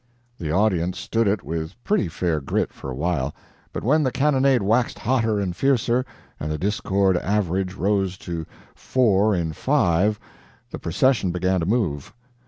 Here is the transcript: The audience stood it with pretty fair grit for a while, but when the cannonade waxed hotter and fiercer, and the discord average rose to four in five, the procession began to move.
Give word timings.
The 0.39 0.49
audience 0.51 0.97
stood 0.97 1.27
it 1.27 1.43
with 1.43 1.75
pretty 1.83 2.07
fair 2.07 2.39
grit 2.41 2.73
for 2.73 2.89
a 2.89 2.95
while, 2.95 3.35
but 3.71 3.83
when 3.83 4.01
the 4.01 4.09
cannonade 4.11 4.63
waxed 4.63 4.97
hotter 4.97 5.39
and 5.39 5.55
fiercer, 5.55 6.03
and 6.39 6.51
the 6.51 6.57
discord 6.57 7.17
average 7.17 7.75
rose 7.75 8.17
to 8.25 8.47
four 8.73 9.35
in 9.35 9.53
five, 9.53 10.19
the 10.71 10.79
procession 10.79 11.29
began 11.31 11.59
to 11.59 11.67
move. 11.67 12.15